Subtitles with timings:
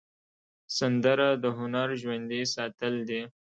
[0.77, 3.21] سندره د هنر ژوندي ساتل دي